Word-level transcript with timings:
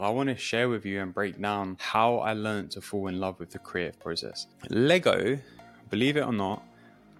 I 0.00 0.08
want 0.08 0.30
to 0.30 0.36
share 0.36 0.70
with 0.70 0.86
you 0.86 1.02
and 1.02 1.12
break 1.12 1.38
down 1.38 1.76
how 1.78 2.20
I 2.20 2.32
learned 2.32 2.70
to 2.70 2.80
fall 2.80 3.08
in 3.08 3.20
love 3.20 3.38
with 3.38 3.50
the 3.50 3.58
creative 3.58 4.00
process. 4.00 4.46
Lego, 4.70 5.38
believe 5.90 6.16
it 6.16 6.22
or 6.22 6.32
not, 6.32 6.64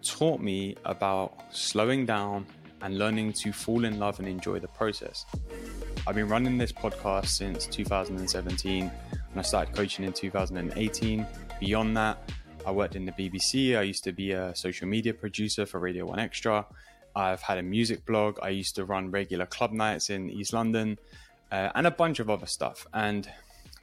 taught 0.03 0.41
me 0.41 0.77
about 0.87 1.43
slowing 1.51 2.07
down 2.07 2.47
and 2.81 2.97
learning 2.97 3.35
to 3.35 3.53
fall 3.53 3.85
in 3.85 3.99
love 3.99 4.19
and 4.19 4.27
enjoy 4.27 4.61
the 4.61 4.69
process. 4.69 5.27
I've 6.07 6.15
been 6.15 6.29
running 6.29 6.57
this 6.57 6.73
podcast 6.73 7.27
since 7.27 7.67
2017 7.67 8.85
and 8.85 8.93
I 9.37 9.43
started 9.43 9.75
coaching 9.77 10.07
in 10.07 10.15
2018. 10.15 11.27
Beyond 11.61 11.97
that, 11.99 12.31
I 12.65 12.71
worked 12.71 12.97
in 12.97 13.05
the 13.05 13.13
BBC. 13.13 13.77
I 13.77 13.83
used 13.83 14.05
to 14.05 14.13
be 14.13 14.33
a 14.33 14.57
social 14.57 14.89
media 14.89 15.13
producer 15.13 15.67
for 15.67 15.81
Radio 15.81 16.11
1Xtra. 16.11 16.65
I've 17.15 17.43
had 17.43 17.59
a 17.59 17.63
music 17.63 18.07
blog. 18.07 18.39
I 18.43 18.49
used 18.49 18.75
to 18.77 18.87
run 18.87 19.11
regular 19.11 19.45
club 19.45 19.73
nights 19.73 20.09
in 20.09 20.31
East 20.31 20.55
London 20.55 20.97
uh, 21.51 21.71
and 21.75 21.87
a 21.87 21.91
bunch 21.91 22.21
of 22.21 22.31
other 22.31 22.47
stuff. 22.47 22.87
And 22.93 23.29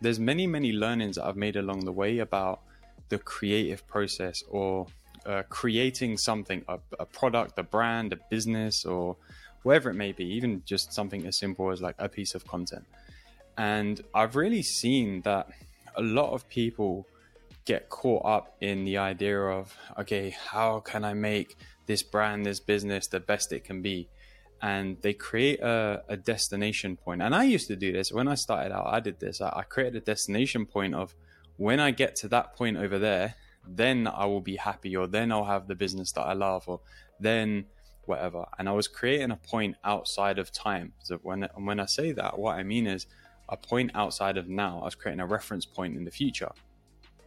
there's 0.02 0.20
many, 0.20 0.48
many 0.48 0.72
learnings 0.72 1.16
that 1.16 1.26
I've 1.26 1.38
made 1.38 1.56
along 1.56 1.86
the 1.86 1.92
way 1.92 2.20
about 2.20 2.62
the 3.10 3.18
creative 3.18 3.88
process 3.88 4.44
or 4.50 4.88
uh, 5.26 5.44
creating 5.50 6.18
something, 6.18 6.64
a, 6.68 6.80
a, 7.00 7.06
product, 7.06 7.58
a 7.58 7.64
brand, 7.64 8.14
a 8.14 8.18
business, 8.30 8.86
or 8.86 9.16
whatever 9.64 9.90
it 9.90 9.96
may 9.96 10.12
be, 10.12 10.26
even 10.26 10.62
just 10.66 10.94
something 10.94 11.26
as 11.26 11.38
simple 11.38 11.72
as 11.72 11.82
like 11.82 11.96
a 12.00 12.08
piece 12.08 12.36
of 12.36 12.48
content. 12.48 12.86
And 13.58 14.02
I've 14.14 14.36
really 14.36 14.62
seen 14.62 15.22
that 15.22 15.50
a 15.96 16.02
lot 16.02 16.32
of 16.32 16.48
people 16.48 17.08
get 17.66 17.90
caught 17.90 18.26
up 18.26 18.56
in 18.62 18.86
the 18.86 18.98
idea 18.98 19.40
of, 19.42 19.76
okay, 19.98 20.30
how 20.30 20.80
can 20.80 21.04
I 21.04 21.14
make 21.14 21.58
this 21.86 22.04
brand, 22.04 22.46
this 22.46 22.60
business 22.60 23.08
the 23.08 23.20
best 23.20 23.52
it 23.52 23.66
can 23.66 23.82
be? 23.82 24.08
And 24.62 24.98
they 25.02 25.14
create 25.14 25.60
a, 25.60 26.04
a 26.08 26.18
destination 26.18 26.98
point. 26.98 27.22
And 27.22 27.36
I 27.36 27.44
used 27.44 27.68
to 27.68 27.76
do 27.76 27.92
this 27.92 28.12
when 28.12 28.28
I 28.28 28.36
started 28.36 28.74
out. 28.74 28.88
I 28.88 29.00
did 29.00 29.20
this. 29.20 29.40
I, 29.40 29.50
I 29.56 29.64
created 29.64 29.96
a 29.96 30.06
destination 30.06 30.66
point 30.66 30.96
of 30.96 31.14
when 31.58 31.80
I 31.80 31.92
get 31.92 32.16
to 32.18 32.28
that 32.30 32.56
point 32.56 32.78
over 32.78 32.98
there, 32.98 33.36
then 33.68 34.08
I 34.08 34.26
will 34.26 34.42
be 34.42 34.56
happy, 34.56 34.96
or 34.96 35.08
then 35.08 35.32
I'll 35.32 35.46
have 35.46 35.68
the 35.68 35.76
business 35.76 36.12
that 36.14 36.22
I 36.22 36.34
love, 36.34 36.64
or 36.68 36.80
then 37.20 37.66
whatever. 38.06 38.46
And 38.58 38.70
I 38.70 38.72
was 38.72 38.88
creating 38.88 39.32
a 39.32 39.36
point 39.36 39.76
outside 39.84 40.40
of 40.40 40.52
time. 40.52 40.94
So 41.04 41.18
when 41.18 41.44
and 41.44 41.68
when 41.68 41.80
I 41.80 41.86
say 41.86 42.14
that, 42.14 42.40
what 42.40 42.56
I 42.56 42.64
mean 42.64 42.88
is 42.88 43.08
a 43.50 43.58
point 43.58 43.92
outside 43.94 44.38
of 44.38 44.48
now. 44.48 44.80
I 44.82 44.86
was 44.86 44.96
creating 44.96 45.20
a 45.20 45.26
reference 45.26 45.66
point 45.66 45.96
in 45.96 46.06
the 46.06 46.12
future, 46.12 46.52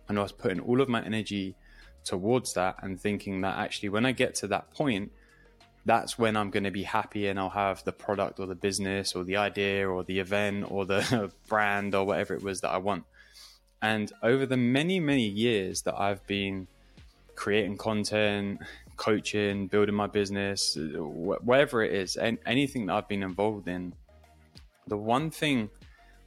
and 0.08 0.18
I 0.18 0.22
was 0.22 0.32
putting 0.32 0.60
all 0.60 0.80
of 0.80 0.88
my 0.88 1.04
energy 1.04 1.56
towards 2.04 2.54
that 2.54 2.76
and 2.82 2.98
thinking 2.98 3.42
that 3.42 3.58
actually 3.58 3.90
when 3.90 4.06
I 4.06 4.12
get 4.12 4.34
to 4.36 4.46
that 4.48 4.70
point, 4.70 5.12
that's 5.86 6.18
when 6.18 6.36
I'm 6.36 6.50
going 6.50 6.64
to 6.64 6.70
be 6.70 6.82
happy 6.82 7.28
and 7.28 7.38
I'll 7.38 7.50
have 7.50 7.82
the 7.84 7.92
product 7.92 8.38
or 8.38 8.46
the 8.46 8.54
business 8.54 9.14
or 9.14 9.24
the 9.24 9.36
idea 9.36 9.88
or 9.88 10.04
the 10.04 10.18
event 10.18 10.70
or 10.70 10.84
the 10.84 11.32
brand 11.48 11.94
or 11.94 12.04
whatever 12.04 12.34
it 12.34 12.42
was 12.42 12.60
that 12.60 12.70
I 12.70 12.78
want. 12.78 13.04
And 13.82 14.12
over 14.22 14.44
the 14.44 14.58
many, 14.58 15.00
many 15.00 15.26
years 15.26 15.82
that 15.82 15.98
I've 15.98 16.26
been 16.26 16.66
creating 17.34 17.78
content, 17.78 18.60
coaching, 18.96 19.66
building 19.66 19.94
my 19.94 20.06
business, 20.06 20.76
whatever 20.78 21.82
it 21.82 21.94
is, 21.94 22.16
and 22.16 22.36
anything 22.44 22.86
that 22.86 22.94
I've 22.94 23.08
been 23.08 23.22
involved 23.22 23.66
in, 23.66 23.94
the 24.86 24.98
one 24.98 25.30
thing 25.30 25.70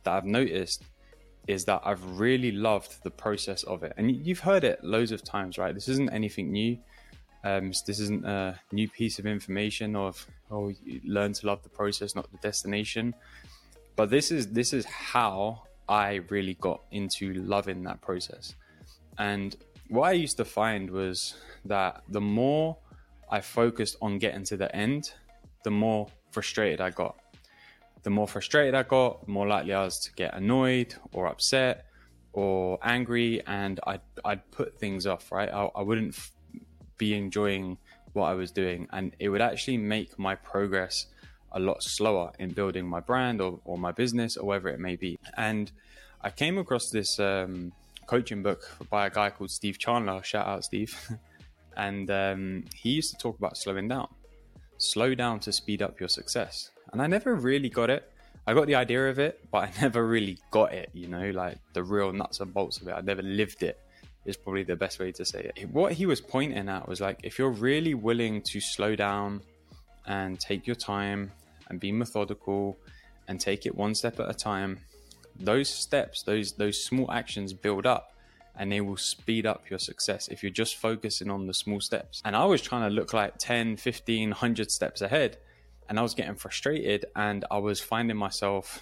that 0.03 0.13
I've 0.13 0.25
noticed 0.25 0.83
is 1.47 1.65
that 1.65 1.81
I've 1.83 2.03
really 2.19 2.51
loved 2.51 3.03
the 3.03 3.11
process 3.11 3.63
of 3.63 3.83
it. 3.83 3.93
And 3.97 4.25
you've 4.25 4.39
heard 4.39 4.63
it 4.63 4.83
loads 4.83 5.11
of 5.11 5.23
times, 5.23 5.57
right? 5.57 5.73
This 5.73 5.87
isn't 5.89 6.09
anything 6.09 6.51
new. 6.51 6.77
Um, 7.43 7.71
this 7.85 7.99
isn't 7.99 8.25
a 8.25 8.59
new 8.71 8.87
piece 8.87 9.19
of 9.19 9.25
information 9.25 9.95
of 9.95 10.25
oh, 10.49 10.73
learn 11.03 11.33
to 11.33 11.47
love 11.47 11.61
the 11.63 11.69
process, 11.69 12.15
not 12.15 12.31
the 12.31 12.37
destination. 12.37 13.13
But 13.95 14.09
this 14.09 14.31
is 14.31 14.47
this 14.47 14.73
is 14.73 14.85
how 14.85 15.63
I 15.89 16.21
really 16.29 16.55
got 16.55 16.81
into 16.91 17.33
loving 17.33 17.83
that 17.83 18.01
process. 18.01 18.55
And 19.17 19.55
what 19.89 20.07
I 20.07 20.13
used 20.13 20.37
to 20.37 20.45
find 20.45 20.89
was 20.89 21.35
that 21.65 22.03
the 22.09 22.21
more 22.21 22.77
I 23.29 23.41
focused 23.41 23.97
on 24.01 24.19
getting 24.19 24.43
to 24.45 24.57
the 24.57 24.73
end, 24.75 25.13
the 25.63 25.71
more 25.71 26.07
frustrated 26.31 26.81
I 26.81 26.89
got. 26.89 27.15
The 28.03 28.09
more 28.09 28.27
frustrated 28.27 28.75
I 28.75 28.83
got, 28.83 29.25
the 29.25 29.31
more 29.31 29.47
likely 29.47 29.73
I 29.73 29.83
was 29.83 29.99
to 29.99 30.13
get 30.13 30.33
annoyed 30.33 30.93
or 31.13 31.27
upset 31.27 31.85
or 32.33 32.79
angry, 32.83 33.41
and 33.45 33.79
I'd, 33.85 34.01
I'd 34.25 34.49
put 34.51 34.77
things 34.77 35.05
off, 35.05 35.31
right? 35.31 35.49
I, 35.49 35.69
I 35.75 35.81
wouldn't 35.81 36.15
be 36.97 37.13
enjoying 37.15 37.77
what 38.13 38.25
I 38.25 38.33
was 38.33 38.51
doing, 38.51 38.87
and 38.91 39.15
it 39.19 39.29
would 39.29 39.41
actually 39.41 39.77
make 39.77 40.17
my 40.19 40.35
progress 40.35 41.07
a 41.53 41.59
lot 41.59 41.83
slower 41.83 42.31
in 42.39 42.51
building 42.51 42.85
my 42.85 42.99
brand 42.99 43.41
or, 43.41 43.59
or 43.63 43.77
my 43.77 43.91
business 43.91 44.37
or 44.37 44.47
whatever 44.47 44.69
it 44.69 44.79
may 44.79 44.95
be. 44.95 45.19
And 45.37 45.71
I 46.21 46.29
came 46.29 46.57
across 46.57 46.89
this 46.89 47.19
um, 47.19 47.71
coaching 48.07 48.43
book 48.43 48.61
by 48.89 49.07
a 49.07 49.09
guy 49.09 49.29
called 49.29 49.51
Steve 49.51 49.77
Chandler. 49.77 50.23
Shout 50.23 50.47
out, 50.47 50.63
Steve. 50.63 50.95
and 51.77 52.09
um, 52.09 52.65
he 52.73 52.91
used 52.91 53.11
to 53.11 53.17
talk 53.17 53.37
about 53.37 53.57
slowing 53.57 53.87
down. 53.87 54.07
Slow 54.77 55.15
down 55.15 55.39
to 55.41 55.51
speed 55.51 55.81
up 55.81 55.99
your 55.99 56.09
success. 56.09 56.71
And 56.91 57.01
I 57.01 57.07
never 57.07 57.35
really 57.35 57.69
got 57.69 57.89
it. 57.89 58.09
I 58.45 58.53
got 58.53 58.67
the 58.67 58.75
idea 58.75 59.09
of 59.09 59.19
it, 59.19 59.39
but 59.51 59.69
I 59.69 59.71
never 59.81 60.05
really 60.05 60.37
got 60.51 60.73
it, 60.73 60.89
you 60.93 61.07
know, 61.07 61.29
like 61.31 61.57
the 61.73 61.83
real 61.83 62.11
nuts 62.11 62.39
and 62.39 62.53
bolts 62.53 62.81
of 62.81 62.87
it. 62.87 62.91
I 62.91 63.01
never 63.01 63.21
lived 63.21 63.63
it, 63.63 63.79
is 64.25 64.37
probably 64.37 64.63
the 64.63 64.75
best 64.75 64.99
way 64.99 65.11
to 65.11 65.25
say 65.25 65.51
it. 65.55 65.69
What 65.69 65.93
he 65.93 66.05
was 66.05 66.21
pointing 66.21 66.69
at 66.69 66.87
was 66.87 67.01
like, 67.01 67.19
if 67.23 67.37
you're 67.37 67.49
really 67.49 67.93
willing 67.93 68.41
to 68.43 68.59
slow 68.59 68.95
down 68.95 69.41
and 70.05 70.39
take 70.39 70.65
your 70.65 70.75
time 70.75 71.31
and 71.69 71.79
be 71.79 71.91
methodical 71.91 72.77
and 73.27 73.39
take 73.39 73.65
it 73.65 73.75
one 73.75 73.95
step 73.95 74.19
at 74.19 74.29
a 74.29 74.33
time, 74.33 74.79
those 75.39 75.69
steps, 75.69 76.23
those 76.23 76.53
those 76.53 76.83
small 76.83 77.11
actions 77.11 77.53
build 77.53 77.85
up 77.85 78.13
and 78.55 78.71
they 78.71 78.81
will 78.81 78.97
speed 78.97 79.45
up 79.45 79.69
your 79.69 79.79
success 79.79 80.27
if 80.27 80.43
you're 80.43 80.51
just 80.51 80.75
focusing 80.75 81.29
on 81.29 81.47
the 81.47 81.53
small 81.53 81.81
steps. 81.81 82.21
And 82.23 82.35
I 82.35 82.45
was 82.45 82.61
trying 82.61 82.87
to 82.87 82.93
look 82.93 83.13
like 83.13 83.37
10, 83.39 83.77
15, 83.77 84.29
100 84.29 84.71
steps 84.71 85.01
ahead 85.01 85.37
and 85.89 85.97
I 85.97 86.01
was 86.03 86.13
getting 86.13 86.35
frustrated 86.35 87.05
and 87.15 87.45
I 87.49 87.57
was 87.57 87.79
finding 87.79 88.17
myself 88.17 88.79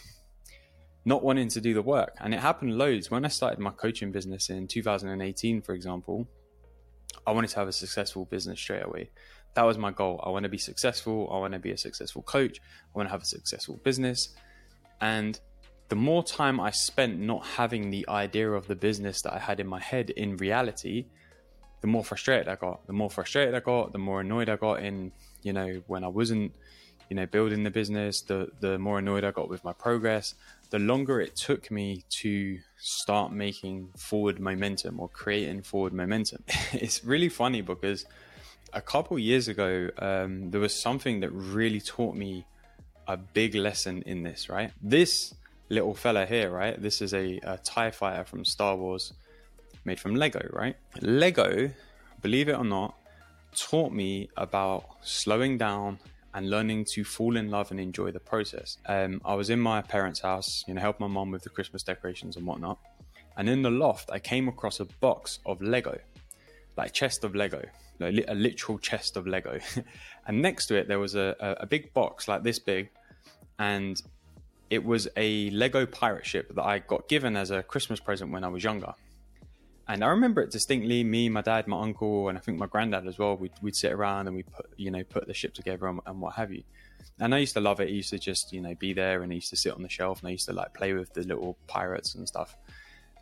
not 1.05 1.23
wanting 1.23 1.49
to 1.49 1.61
do 1.61 1.73
the 1.73 1.81
work. 1.81 2.15
And 2.19 2.33
it 2.33 2.39
happened 2.39 2.77
loads. 2.77 3.09
When 3.09 3.25
I 3.25 3.29
started 3.29 3.59
my 3.59 3.71
coaching 3.71 4.11
business 4.11 4.49
in 4.49 4.67
2018, 4.67 5.61
for 5.61 5.73
example, 5.73 6.27
I 7.25 7.31
wanted 7.31 7.49
to 7.51 7.55
have 7.57 7.67
a 7.67 7.73
successful 7.73 8.25
business 8.25 8.59
straight 8.59 8.85
away 8.85 9.09
that 9.53 9.63
was 9.63 9.77
my 9.77 9.91
goal. 9.91 10.21
I 10.25 10.29
want 10.29 10.43
to 10.43 10.49
be 10.49 10.57
successful. 10.57 11.29
I 11.31 11.37
want 11.39 11.53
to 11.53 11.59
be 11.59 11.71
a 11.71 11.77
successful 11.77 12.21
coach. 12.21 12.59
I 12.59 12.97
want 12.97 13.09
to 13.09 13.11
have 13.11 13.21
a 13.21 13.25
successful 13.25 13.79
business. 13.83 14.29
And 15.01 15.39
the 15.89 15.95
more 15.95 16.23
time 16.23 16.59
I 16.59 16.71
spent 16.71 17.19
not 17.19 17.45
having 17.45 17.91
the 17.91 18.07
idea 18.07 18.49
of 18.49 18.67
the 18.67 18.75
business 18.75 19.21
that 19.23 19.33
I 19.33 19.39
had 19.39 19.59
in 19.59 19.67
my 19.67 19.79
head 19.79 20.09
in 20.11 20.37
reality, 20.37 21.07
the 21.81 21.87
more 21.87 22.03
frustrated 22.03 22.47
I 22.47 22.55
got. 22.55 22.87
The 22.87 22.93
more 22.93 23.09
frustrated 23.09 23.55
I 23.55 23.59
got, 23.59 23.91
the 23.91 23.97
more 23.97 24.21
annoyed 24.21 24.49
I 24.49 24.55
got 24.55 24.83
in, 24.83 25.11
you 25.41 25.51
know, 25.51 25.81
when 25.87 26.03
I 26.03 26.07
wasn't, 26.07 26.53
you 27.09 27.15
know, 27.15 27.25
building 27.25 27.63
the 27.63 27.71
business, 27.71 28.21
the 28.21 28.49
the 28.61 28.77
more 28.77 28.99
annoyed 28.99 29.25
I 29.25 29.31
got 29.31 29.49
with 29.49 29.65
my 29.65 29.73
progress, 29.73 30.35
the 30.71 30.79
longer 30.79 31.19
it 31.19 31.35
took 31.35 31.69
me 31.69 32.03
to 32.09 32.57
start 32.77 33.31
making 33.31 33.89
forward 33.97 34.39
momentum 34.39 34.99
or 34.99 35.09
creating 35.09 35.61
forward 35.61 35.93
momentum. 35.93 36.43
it's 36.73 37.03
really 37.03 37.29
funny 37.29 37.61
because 37.61 38.05
a 38.73 38.81
couple 38.81 39.19
years 39.19 39.49
ago, 39.49 39.89
um, 39.99 40.49
there 40.49 40.61
was 40.61 40.81
something 40.81 41.19
that 41.19 41.29
really 41.31 41.81
taught 41.81 42.15
me 42.15 42.45
a 43.05 43.17
big 43.17 43.53
lesson 43.53 44.01
in 44.05 44.23
this, 44.23 44.49
right? 44.49 44.71
This 44.81 45.33
little 45.69 45.93
fella 45.93 46.25
here, 46.25 46.49
right? 46.49 46.81
This 46.81 47.01
is 47.01 47.13
a, 47.13 47.39
a 47.43 47.57
TIE 47.57 47.91
fighter 47.91 48.23
from 48.23 48.45
Star 48.45 48.77
Wars 48.77 49.13
made 49.83 49.99
from 49.99 50.15
Lego, 50.15 50.47
right? 50.53 50.77
Lego, 51.01 51.69
believe 52.21 52.47
it 52.47 52.57
or 52.57 52.63
not, 52.63 52.95
taught 53.53 53.91
me 53.91 54.29
about 54.37 54.85
slowing 55.01 55.57
down 55.57 55.99
and 56.33 56.49
learning 56.49 56.85
to 56.85 57.03
fall 57.03 57.35
in 57.37 57.49
love 57.49 57.71
and 57.71 57.79
enjoy 57.79 58.11
the 58.11 58.19
process. 58.19 58.77
Um, 58.85 59.21
I 59.25 59.33
was 59.35 59.49
in 59.49 59.59
my 59.59 59.81
parents' 59.81 60.19
house, 60.19 60.63
you 60.67 60.73
know, 60.73 60.81
help 60.81 60.99
my 60.99 61.07
mom 61.07 61.31
with 61.31 61.43
the 61.43 61.49
Christmas 61.49 61.83
decorations 61.83 62.37
and 62.37 62.45
whatnot. 62.45 62.79
And 63.37 63.49
in 63.49 63.61
the 63.61 63.71
loft, 63.71 64.09
I 64.11 64.19
came 64.19 64.47
across 64.47 64.79
a 64.79 64.85
box 64.85 65.39
of 65.45 65.61
Lego, 65.61 65.97
like 66.77 66.93
chest 66.93 67.23
of 67.23 67.35
Lego, 67.35 67.63
like 67.99 68.25
a 68.27 68.33
literal 68.33 68.77
chest 68.77 69.17
of 69.17 69.27
Lego. 69.27 69.59
and 70.27 70.41
next 70.41 70.67
to 70.67 70.75
it, 70.75 70.87
there 70.87 70.99
was 70.99 71.15
a, 71.15 71.35
a, 71.39 71.63
a 71.63 71.65
big 71.65 71.93
box 71.93 72.27
like 72.27 72.43
this 72.43 72.59
big, 72.59 72.89
and 73.59 74.01
it 74.69 74.83
was 74.83 75.07
a 75.17 75.49
Lego 75.49 75.85
pirate 75.85 76.25
ship 76.25 76.53
that 76.55 76.63
I 76.63 76.79
got 76.79 77.07
given 77.09 77.35
as 77.35 77.51
a 77.51 77.61
Christmas 77.61 77.99
present 77.99 78.31
when 78.31 78.43
I 78.43 78.47
was 78.47 78.63
younger. 78.63 78.93
And 79.87 80.03
I 80.03 80.07
remember 80.07 80.41
it 80.41 80.51
distinctly. 80.51 81.03
Me, 81.03 81.29
my 81.29 81.41
dad, 81.41 81.67
my 81.67 81.81
uncle, 81.81 82.29
and 82.29 82.37
I 82.37 82.41
think 82.41 82.57
my 82.57 82.67
granddad 82.67 83.07
as 83.07 83.17
well. 83.17 83.35
We'd, 83.35 83.51
we'd 83.61 83.75
sit 83.75 83.91
around 83.91 84.27
and 84.27 84.35
we 84.35 84.43
put, 84.43 84.67
you 84.77 84.91
know, 84.91 85.03
put 85.03 85.27
the 85.27 85.33
ship 85.33 85.53
together 85.53 85.87
and, 85.87 85.99
and 86.05 86.21
what 86.21 86.35
have 86.35 86.51
you. 86.51 86.63
And 87.19 87.35
I 87.35 87.39
used 87.39 87.53
to 87.53 87.61
love 87.61 87.79
it. 87.79 87.89
It 87.89 87.93
used 87.93 88.09
to 88.11 88.19
just, 88.19 88.53
you 88.53 88.61
know, 88.61 88.73
be 88.75 88.93
there 88.93 89.21
and 89.21 89.31
I 89.31 89.35
used 89.35 89.49
to 89.49 89.57
sit 89.57 89.73
on 89.73 89.81
the 89.81 89.89
shelf 89.89 90.19
and 90.19 90.29
I 90.29 90.31
used 90.31 90.47
to 90.47 90.53
like 90.53 90.73
play 90.73 90.93
with 90.93 91.13
the 91.13 91.21
little 91.21 91.57
pirates 91.67 92.15
and 92.15 92.27
stuff. 92.27 92.55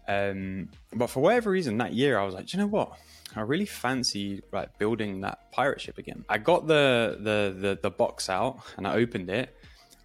Um, 0.08 0.70
but 0.94 1.08
for 1.08 1.22
whatever 1.22 1.52
reason, 1.52 1.78
that 1.78 1.94
year 1.94 2.18
I 2.18 2.26
was 2.26 2.34
like, 2.34 2.52
you 2.54 2.60
know 2.60 2.68
what? 2.68 2.98
I 3.36 3.42
really 3.42 3.66
fancy 3.66 4.42
like 4.52 4.78
building 4.80 5.22
that 5.22 5.52
pirate 5.52 5.82
ship 5.82 5.98
again. 5.98 6.26
I 6.28 6.40
got 6.40 6.66
the, 6.66 7.18
the 7.20 7.56
the 7.60 7.80
the 7.80 7.92
box 7.92 8.28
out 8.28 8.60
and 8.78 8.88
I 8.88 8.96
opened 8.96 9.30
it, 9.30 9.56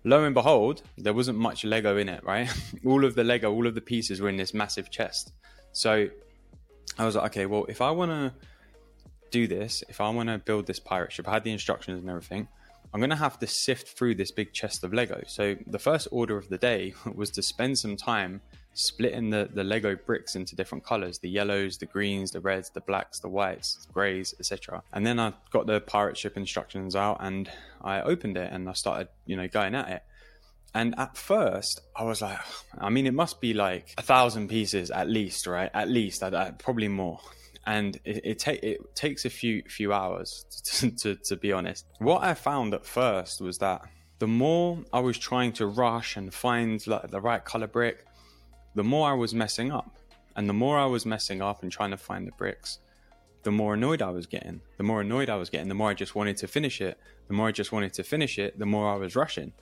lo 0.05 0.25
and 0.25 0.35
behold, 0.35 0.83
there 0.99 1.15
wasn't 1.15 1.39
much 1.39 1.65
Lego 1.65 1.97
in 1.97 2.11
it, 2.11 2.23
right? 2.23 2.51
all 2.87 3.05
of 3.05 3.15
the 3.15 3.25
Lego, 3.25 3.51
all 3.51 3.67
of 3.67 3.75
the 3.75 3.81
pieces 3.81 4.21
were 4.21 4.29
in 4.29 4.37
this 4.37 4.53
massive 4.53 4.91
chest. 4.91 5.33
So 5.73 6.09
I 6.99 7.05
was 7.05 7.17
like, 7.17 7.33
okay, 7.33 7.47
well, 7.47 7.67
if 7.69 7.81
I 7.81 7.91
want 7.91 8.11
to 8.11 8.33
do 9.31 9.47
this, 9.47 9.83
if 9.89 10.01
I 10.01 10.09
want 10.11 10.29
to 10.29 10.39
build 10.39 10.67
this 10.67 10.79
pirate 10.79 11.13
ship, 11.13 11.29
I 11.29 11.33
had 11.33 11.45
the 11.45 11.53
instructions 11.53 12.01
and 12.01 12.09
everything. 12.09 12.49
I'm 12.93 13.01
going 13.01 13.11
to 13.11 13.17
have 13.17 13.41
to 13.41 13.47
sift 13.49 13.99
through 13.99 14.15
this 14.15 14.31
big 14.31 14.53
chest 14.53 14.85
of 14.85 14.95
Lego. 14.95 15.23
So 15.27 15.57
the 15.67 15.81
first 15.81 16.07
order 16.13 16.37
of 16.37 16.49
the 16.49 16.59
day 16.59 16.95
was 17.15 17.31
to 17.31 17.43
spend 17.43 17.79
some 17.79 17.97
time 17.97 18.41
splitting 18.75 19.31
the, 19.31 19.49
the 19.53 19.65
Lego 19.65 19.97
bricks 19.97 20.35
into 20.37 20.57
different 20.57 20.85
colors 20.85 21.19
the 21.19 21.29
yellows, 21.29 21.79
the 21.79 21.87
greens, 21.87 22.31
the 22.31 22.41
reds, 22.41 22.71
the 22.71 22.81
blacks, 22.81 23.21
the 23.21 23.29
whites, 23.29 23.87
grays, 23.93 24.35
etc. 24.39 24.83
And 24.93 25.07
then 25.07 25.19
I 25.19 25.33
got 25.51 25.67
the 25.67 25.81
pirate 25.81 26.17
ship 26.17 26.37
instructions 26.37 26.95
out 26.95 27.19
and 27.21 27.51
I 27.83 28.01
opened 28.03 28.37
it 28.37 28.53
and 28.53 28.69
I 28.69 28.73
started, 28.73 29.09
you 29.27 29.37
know, 29.37 29.49
going 29.49 29.75
at 29.75 29.89
it. 29.89 30.03
And 30.75 30.95
at 30.99 31.17
first, 31.17 31.81
I 31.95 32.03
was 32.03 32.21
like, 32.21 32.39
I 32.79 32.91
mean, 32.91 33.07
it 33.07 33.15
must 33.15 33.41
be 33.41 33.55
like 33.55 33.95
a 33.97 34.03
thousand 34.03 34.49
pieces 34.49 34.91
at 34.91 35.09
least, 35.09 35.47
right? 35.47 35.71
At 35.73 35.89
least, 35.89 36.23
probably 36.59 36.89
more. 36.89 37.21
And 37.67 37.97
it, 38.05 38.21
it, 38.25 38.39
ta- 38.41 38.61
it 38.63 38.95
takes 38.95 39.25
a 39.25 39.31
few 39.31 39.63
few 39.69 39.93
hours 39.93 40.45
to, 40.65 40.91
to, 40.91 41.15
to 41.15 41.37
be 41.37 41.53
honest. 41.53 41.87
What 41.99 42.23
I 42.23 42.35
found 42.35 42.75
at 42.75 42.85
first 42.85 43.41
was 43.41 43.59
that 43.59 43.83
the 44.19 44.27
more 44.27 44.83
I 44.93 45.01
was 45.01 45.17
trying 45.17 45.53
to 45.55 45.67
rush 45.67 46.17
and 46.17 46.33
find 46.35 46.85
like 46.87 47.11
the 47.11 47.21
right 47.21 47.45
color 47.45 47.67
brick, 47.69 48.05
the 48.75 48.85
more 48.85 49.09
I 49.09 49.15
was 49.15 49.33
messing 49.33 49.71
up. 49.71 49.97
And 50.37 50.49
the 50.49 50.53
more 50.53 50.79
I 50.79 50.87
was 50.87 51.07
messing 51.07 51.41
up 51.41 51.63
and 51.63 51.71
trying 51.71 51.93
to 51.93 51.97
find 51.97 52.27
the 52.27 52.33
bricks, 52.33 52.79
the 53.45 53.53
more 53.53 53.75
annoyed 53.75 54.03
I 54.03 54.11
was 54.11 54.27
getting. 54.27 54.61
The 54.79 54.83
more 54.83 55.03
annoyed 55.03 55.31
I 55.31 55.37
was 55.37 55.49
getting, 55.49 55.69
the 55.69 55.75
more 55.75 55.91
I 55.91 55.95
just 55.95 56.17
wanted 56.17 56.37
to 56.39 56.49
finish 56.49 56.81
it. 56.81 56.99
The 57.29 57.35
more 57.35 57.49
I 57.49 57.53
just 57.53 57.71
wanted 57.71 57.93
to 57.95 58.03
finish 58.03 58.39
it, 58.39 58.59
the 58.59 58.67
more 58.67 58.93
I 58.93 58.97
was 58.97 59.15
rushing. 59.15 59.53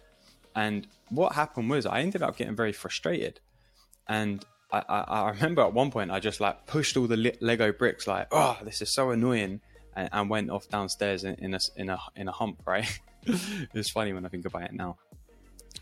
And 0.54 0.87
what 1.08 1.32
happened 1.32 1.70
was 1.70 1.87
I 1.87 2.00
ended 2.00 2.22
up 2.22 2.37
getting 2.37 2.56
very 2.56 2.72
frustrated. 2.72 3.40
And 4.08 4.44
I, 4.72 4.82
I, 4.88 5.00
I 5.00 5.31
remember 5.31 5.62
at 5.62 5.72
one 5.72 5.90
point 5.90 6.10
I 6.10 6.20
just 6.20 6.40
like 6.40 6.66
pushed 6.66 6.96
all 6.96 7.06
the 7.06 7.37
Lego 7.40 7.72
bricks, 7.72 8.06
like, 8.06 8.28
oh, 8.31 8.58
this 8.62 8.82
is 8.82 8.93
so 8.93 9.10
annoying, 9.10 9.60
and, 9.94 10.08
and 10.12 10.31
went 10.31 10.50
off 10.50 10.69
downstairs 10.69 11.25
in, 11.25 11.34
in, 11.37 11.54
a 11.54 11.60
in 11.76 11.88
a 11.88 11.99
in 12.16 12.28
a 12.28 12.32
hump. 12.32 12.62
Right? 12.66 13.00
it's 13.26 13.90
funny 13.90 14.12
when 14.12 14.25
I 14.26 14.28
think 14.28 14.46
about 14.46 14.62
it 14.62 14.72
now. 14.72 14.96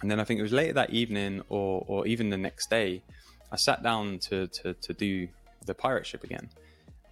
And 0.02 0.10
then 0.10 0.20
I 0.20 0.24
think 0.24 0.40
it 0.40 0.42
was 0.42 0.52
later 0.52 0.74
that 0.74 0.90
evening, 0.90 1.42
or 1.48 1.84
or 1.86 2.06
even 2.06 2.30
the 2.30 2.36
next 2.36 2.70
day, 2.70 3.02
I 3.52 3.56
sat 3.56 3.82
down 3.82 4.18
to, 4.20 4.46
to, 4.46 4.74
to 4.74 4.92
do 4.92 5.28
the 5.66 5.74
pirate 5.74 6.06
ship 6.06 6.24
again. 6.24 6.48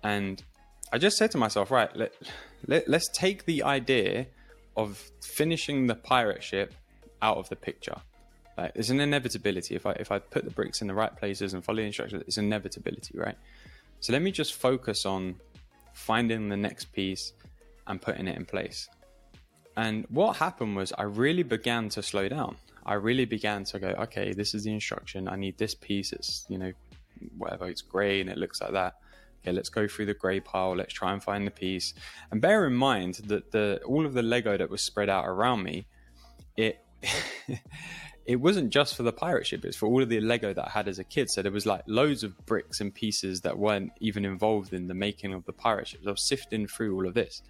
And 0.02 0.42
I 0.92 0.98
just 0.98 1.16
said 1.16 1.30
to 1.32 1.38
myself, 1.38 1.70
right, 1.70 1.94
let, 1.96 2.12
let, 2.66 2.88
let's 2.88 3.08
take 3.08 3.44
the 3.44 3.62
idea 3.64 4.26
of 4.76 5.10
finishing 5.20 5.86
the 5.86 5.94
pirate 5.94 6.42
ship 6.42 6.72
out 7.22 7.36
of 7.36 7.48
the 7.48 7.56
picture. 7.56 7.96
Like, 8.56 8.72
it's 8.74 8.90
an 8.90 9.00
inevitability. 9.00 9.76
If 9.76 9.86
I 9.86 9.92
if 9.92 10.10
I 10.10 10.18
put 10.18 10.44
the 10.44 10.50
bricks 10.50 10.80
in 10.80 10.88
the 10.88 10.94
right 10.94 11.14
places 11.14 11.54
and 11.54 11.64
follow 11.64 11.76
the 11.76 11.84
instructions, 11.84 12.24
it's 12.26 12.38
inevitability, 12.38 13.16
right? 13.18 13.36
So 14.00 14.12
let 14.12 14.22
me 14.22 14.30
just 14.30 14.54
focus 14.54 15.06
on 15.06 15.36
finding 15.92 16.48
the 16.48 16.56
next 16.56 16.92
piece 16.92 17.32
and 17.86 18.00
putting 18.00 18.28
it 18.28 18.36
in 18.36 18.44
place. 18.44 18.88
And 19.76 20.06
what 20.10 20.36
happened 20.36 20.76
was 20.76 20.92
I 20.98 21.04
really 21.04 21.42
began 21.44 21.88
to 21.90 22.02
slow 22.02 22.28
down. 22.28 22.56
I 22.84 22.94
really 22.94 23.26
began 23.26 23.64
to 23.64 23.78
go, 23.78 23.88
okay, 23.88 24.32
this 24.32 24.54
is 24.54 24.64
the 24.64 24.72
instruction. 24.72 25.28
I 25.28 25.36
need 25.36 25.58
this 25.58 25.74
piece. 25.74 26.12
It's, 26.12 26.46
you 26.48 26.58
know, 26.58 26.72
whatever, 27.36 27.68
it's 27.68 27.82
grey 27.82 28.20
and 28.20 28.30
it 28.30 28.38
looks 28.38 28.60
like 28.60 28.72
that. 28.72 28.94
Okay, 29.42 29.52
let's 29.52 29.68
go 29.68 29.86
through 29.86 30.06
the 30.06 30.14
grey 30.14 30.40
pile. 30.40 30.74
Let's 30.74 30.92
try 30.92 31.12
and 31.12 31.22
find 31.22 31.46
the 31.46 31.50
piece. 31.50 31.94
And 32.30 32.40
bear 32.40 32.66
in 32.66 32.74
mind 32.74 33.20
that 33.26 33.52
the 33.52 33.80
all 33.84 34.04
of 34.04 34.14
the 34.14 34.22
Lego 34.22 34.56
that 34.56 34.68
was 34.68 34.82
spread 34.82 35.08
out 35.08 35.26
around 35.26 35.62
me, 35.62 35.86
it 36.56 36.84
it 38.26 38.36
wasn't 38.36 38.70
just 38.70 38.96
for 38.96 39.02
the 39.02 39.12
pirate 39.12 39.46
ship, 39.46 39.64
it's 39.64 39.76
for 39.76 39.86
all 39.86 40.02
of 40.02 40.08
the 40.08 40.20
Lego 40.20 40.52
that 40.52 40.66
I 40.66 40.70
had 40.70 40.88
as 40.88 40.98
a 40.98 41.04
kid. 41.04 41.30
So 41.30 41.42
there 41.42 41.52
was 41.52 41.66
like 41.66 41.82
loads 41.86 42.22
of 42.24 42.36
bricks 42.46 42.80
and 42.80 42.94
pieces 42.94 43.40
that 43.42 43.56
weren't 43.56 43.92
even 44.00 44.24
involved 44.24 44.72
in 44.72 44.86
the 44.86 44.94
making 44.94 45.32
of 45.32 45.44
the 45.44 45.52
pirate 45.52 45.88
ship. 45.88 46.00
So 46.02 46.08
I 46.08 46.12
was 46.12 46.22
sifting 46.22 46.66
through 46.66 46.94
all 46.94 47.06
of 47.06 47.14
this. 47.14 47.42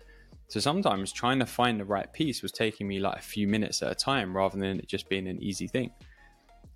So 0.49 0.61
sometimes 0.61 1.12
trying 1.12 1.41
to 1.41 1.47
find 1.47 1.79
the 1.79 1.85
right 1.85 2.11
piece 2.12 2.43
was 2.43 2.53
taking 2.53 2.89
me 2.89 3.00
like 3.00 3.19
a 3.19 3.23
few 3.23 3.47
minutes 3.47 3.83
at 3.83 3.91
a 3.91 3.95
time 3.95 4.35
rather 4.35 4.59
than 4.59 4.79
it 4.79 4.87
just 4.87 5.09
being 5.09 5.29
an 5.29 5.43
easy 5.43 5.67
thing. 5.67 5.91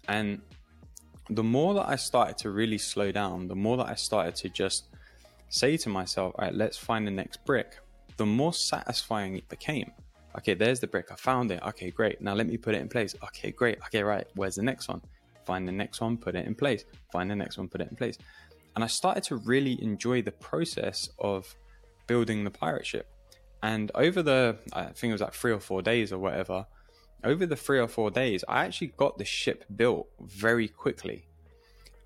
And 0.09 0.43
the 1.31 1.43
more 1.43 1.75
that 1.75 1.89
I 1.89 1.97
started 1.97 2.37
to 2.39 2.51
really 2.51 2.79
slow 2.79 3.13
down, 3.13 3.49
the 3.49 3.55
more 3.55 3.77
that 3.79 3.89
I 3.89 3.95
started 3.95 4.35
to 4.37 4.49
just 4.49 4.89
say 5.49 5.77
to 5.79 5.89
myself, 5.89 6.35
all 6.37 6.45
right, 6.45 6.55
let's 6.55 6.77
find 6.77 7.07
the 7.07 7.11
next 7.11 7.45
brick, 7.45 7.79
the 8.17 8.27
more 8.27 8.53
satisfying 8.53 9.37
it 9.37 9.49
became. 9.49 9.93
Okay, 10.38 10.55
there's 10.55 10.81
the 10.81 10.87
brick. 10.87 11.12
I 11.12 11.17
found 11.17 11.50
it. 11.50 11.62
Okay, 11.62 11.90
great. 11.90 12.20
Now 12.20 12.34
let 12.34 12.46
me 12.46 12.56
put 12.56 12.75
it 12.75 12.81
in 12.81 12.88
place. 12.88 13.14
Okay, 13.25 13.50
great. 13.50 13.79
Okay, 13.87 14.02
right. 14.02 14.26
Where's 14.34 14.55
the 14.55 14.62
next 14.62 14.88
one? 14.88 15.02
Find 15.44 15.67
the 15.67 15.73
next 15.73 16.00
one, 16.00 16.17
put 16.17 16.34
it 16.34 16.46
in 16.46 16.55
place. 16.55 16.84
Find 17.11 17.31
the 17.31 17.37
next 17.37 17.58
one, 17.58 17.69
put 17.69 17.81
it 17.81 17.90
in 17.90 17.96
place. 17.96 18.17
And 18.75 18.84
I 18.84 18.87
started 18.87 19.25
to 19.25 19.37
really 19.37 19.82
enjoy 19.82 20.23
the 20.23 20.32
process 20.32 21.08
of 21.19 21.55
building 22.06 22.44
the 22.44 22.50
pirate 22.50 22.87
ship. 22.87 23.08
And 23.62 23.90
over 23.94 24.23
the, 24.23 24.56
I 24.73 24.84
think 24.87 25.11
it 25.11 25.12
was 25.12 25.20
like 25.20 25.34
three 25.34 25.52
or 25.52 25.61
four 25.61 25.82
days 25.82 26.12
or 26.12 26.19
whatever, 26.19 26.67
over 27.25 27.46
the 27.46 27.56
three 27.56 27.79
or 27.79 27.88
four 27.88 28.11
days, 28.11 28.44
I 28.49 28.64
actually 28.64 28.88
got 28.96 29.19
the 29.19 29.25
ship 29.25 29.64
built 29.76 30.08
very 30.20 30.69
quickly. 30.69 31.26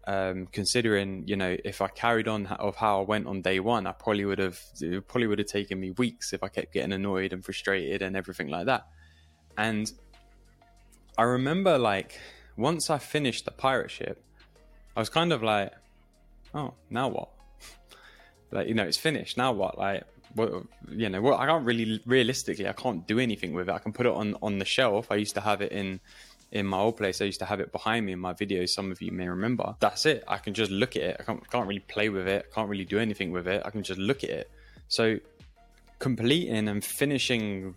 Um, 0.09 0.47
considering, 0.53 1.25
you 1.27 1.35
know, 1.35 1.57
if 1.65 1.83
I 1.83 1.89
carried 1.89 2.29
on 2.29 2.47
of 2.47 2.77
how 2.77 3.01
I 3.01 3.05
went 3.05 3.27
on 3.27 3.43
day 3.43 3.59
one, 3.59 3.89
I 3.89 3.93
probably 3.93 4.25
would 4.25 4.39
have, 4.39 4.61
probably 5.09 5.27
would 5.27 5.41
have 5.41 5.49
taken 5.49 5.81
me 5.81 5.91
weeks 5.91 6.33
if 6.33 6.45
I 6.45 6.49
kept 6.49 6.73
getting 6.73 6.93
annoyed 6.93 7.33
and 7.33 7.45
frustrated 7.45 8.03
and 8.03 8.17
everything 8.17 8.47
like 8.49 8.67
that. 8.67 8.87
And 9.59 9.91
I 11.19 11.23
remember, 11.23 11.77
like, 11.77 12.21
once 12.57 12.89
I 12.89 12.99
finished 12.99 13.47
the 13.47 13.51
pirate 13.51 13.91
ship, 13.91 14.23
I 14.97 15.01
was 15.01 15.09
kind 15.09 15.33
of 15.33 15.43
like, 15.43 15.73
oh, 16.55 16.75
now 16.89 17.09
what? 17.09 17.31
like, 18.53 18.69
you 18.69 18.75
know, 18.75 18.85
it's 18.85 18.97
finished. 18.97 19.37
Now 19.37 19.53
what? 19.53 19.77
Like, 19.77 20.05
well, 20.37 20.67
you 20.89 21.09
know, 21.09 21.21
well, 21.21 21.39
I 21.39 21.47
can't 21.47 21.65
really 21.65 22.01
realistically, 22.07 22.69
I 22.69 22.73
can't 22.73 23.07
do 23.07 23.19
anything 23.19 23.55
with 23.55 23.69
it. 23.69 23.73
I 23.73 23.79
can 23.79 23.93
put 23.93 24.07
it 24.07 24.13
on 24.13 24.37
on 24.43 24.59
the 24.59 24.65
shelf. 24.65 25.11
I 25.11 25.17
used 25.17 25.35
to 25.35 25.41
have 25.41 25.63
it 25.63 25.73
in 25.73 26.01
in 26.53 26.67
my 26.67 26.79
old 26.79 26.97
place. 26.97 27.21
I 27.21 27.25
used 27.25 27.41
to 27.41 27.45
have 27.45 27.61
it 27.61 27.73
behind 27.73 28.07
me 28.07 28.13
in 28.13 28.19
my 28.19 28.33
videos. 28.33 28.71
Some 28.71 28.91
of 28.91 29.03
you 29.03 29.13
may 29.13 29.29
remember. 29.29 29.75
That's 29.81 30.07
it. 30.07 30.25
I 30.29 30.39
can 30.39 30.55
just 30.55 30.71
look 30.71 30.97
at 30.97 31.03
it. 31.03 31.17
I 31.21 31.23
can't, 31.23 31.51
can't 31.51 31.67
really 31.67 31.81
play 31.81 32.09
with 32.09 32.29
it. 32.29 32.47
I 32.51 32.55
can't 32.55 32.69
really 32.69 32.85
do 32.85 32.99
anything 32.99 33.33
with 33.33 33.47
it. 33.47 33.63
I 33.65 33.71
can 33.71 33.83
just 33.83 33.99
look 33.99 34.25
at 34.25 34.31
it. 34.31 34.51
So 34.89 35.19
completing 35.99 36.69
and 36.69 36.85
finishing 36.85 37.75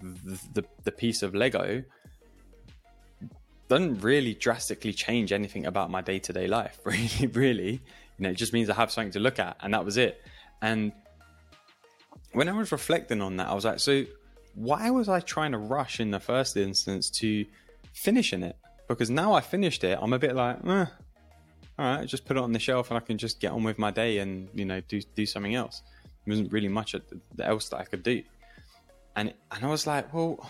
the, 0.54 0.63
the, 0.83 0.92
piece 0.92 1.24
of 1.24 1.33
Lego 1.33 1.81
doesn't 3.69 4.01
really 4.01 4.33
drastically 4.33 4.92
change 4.92 5.31
anything 5.31 5.66
about 5.66 5.89
my 5.89 6.01
day 6.01 6.19
to 6.19 6.33
day 6.33 6.48
life. 6.48 6.80
Really, 6.86 7.27
really, 7.27 7.71
you 7.71 8.24
know, 8.24 8.30
it 8.30 8.36
just 8.36 8.51
means 8.51 8.69
I 8.69 8.73
have 8.73 8.92
something 8.92 9.11
to 9.11 9.19
look 9.19 9.40
at, 9.40 9.56
and 9.61 9.73
that 9.73 9.85
was 9.85 9.97
it. 9.97 10.21
And 10.61 10.92
when 12.33 12.49
I 12.49 12.52
was 12.52 12.71
reflecting 12.71 13.21
on 13.21 13.38
that, 13.38 13.47
I 13.47 13.54
was 13.54 13.66
like, 13.66 13.80
so 13.80 14.04
why 14.56 14.90
was 14.90 15.07
I 15.07 15.21
trying 15.21 15.54
to 15.54 15.57
rush 15.57 15.99
in 15.99 16.11
the 16.11 16.19
first 16.19 16.57
instance 16.57 17.09
to 17.11 17.45
finishing 17.93 18.43
it? 18.43 18.55
Because 18.87 19.09
now 19.09 19.33
I 19.33 19.41
finished 19.41 19.83
it, 19.83 19.97
I'm 20.01 20.13
a 20.13 20.19
bit 20.19 20.35
like, 20.35 20.57
eh, 20.65 20.85
all 21.77 21.85
right, 21.85 22.07
just 22.07 22.25
put 22.25 22.37
it 22.37 22.43
on 22.43 22.51
the 22.51 22.59
shelf 22.59 22.89
and 22.89 22.97
I 22.97 23.01
can 23.01 23.17
just 23.17 23.39
get 23.39 23.51
on 23.51 23.63
with 23.63 23.77
my 23.77 23.91
day 23.91 24.17
and 24.17 24.49
you 24.53 24.65
know 24.65 24.81
do 24.81 25.01
do 25.15 25.25
something 25.25 25.55
else. 25.55 25.81
There 26.25 26.33
wasn't 26.33 26.51
really 26.51 26.67
much 26.67 26.95
else 27.41 27.69
that 27.69 27.77
I 27.77 27.85
could 27.85 28.03
do, 28.03 28.23
and 29.15 29.33
and 29.51 29.63
I 29.63 29.67
was 29.67 29.87
like, 29.87 30.13
well, 30.13 30.49